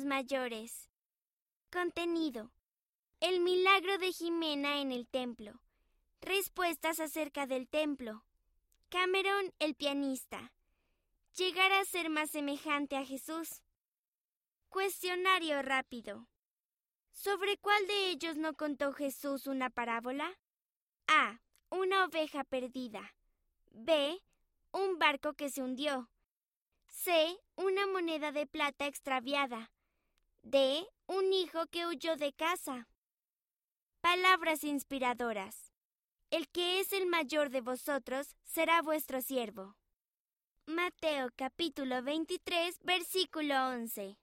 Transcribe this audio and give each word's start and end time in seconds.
mayores. 0.00 0.88
Contenido. 1.70 2.50
El 3.20 3.40
milagro 3.40 3.98
de 3.98 4.10
Jimena 4.12 4.80
en 4.80 4.90
el 4.90 5.06
templo. 5.06 5.60
Respuestas 6.22 6.98
acerca 6.98 7.46
del 7.46 7.68
templo. 7.68 8.24
Cameron, 8.88 9.52
el 9.58 9.74
pianista. 9.74 10.52
Llegar 11.36 11.72
a 11.72 11.84
ser 11.84 12.08
más 12.08 12.30
semejante 12.30 12.96
a 12.96 13.04
Jesús. 13.04 13.62
Cuestionario 14.70 15.60
rápido. 15.62 16.26
¿Sobre 17.12 17.58
cuál 17.58 17.86
de 17.86 18.08
ellos 18.08 18.36
no 18.36 18.54
contó 18.54 18.92
Jesús 18.92 19.46
una 19.46 19.68
parábola? 19.68 20.38
A. 21.06 21.40
Una 21.68 22.06
oveja 22.06 22.44
perdida. 22.44 23.14
B. 23.70 24.18
Un 24.72 24.98
barco 24.98 25.34
que 25.34 25.50
se 25.50 25.62
hundió. 25.62 26.10
C. 26.86 27.38
Una 27.56 27.86
moneda 27.86 28.32
de 28.32 28.46
plata 28.46 28.86
extraviada. 28.86 29.70
D. 30.44 30.88
Un 31.06 31.32
hijo 31.32 31.66
que 31.66 31.86
huyó 31.86 32.16
de 32.16 32.32
casa. 32.32 32.88
Palabras 34.00 34.64
inspiradoras. 34.64 35.72
El 36.30 36.48
que 36.48 36.80
es 36.80 36.92
el 36.92 37.06
mayor 37.06 37.50
de 37.50 37.60
vosotros 37.60 38.34
será 38.44 38.82
vuestro 38.82 39.20
siervo. 39.20 39.76
Mateo 40.66 41.30
capítulo 41.36 42.02
23 42.02 42.80
versículo 42.82 43.54
11. 43.68 44.18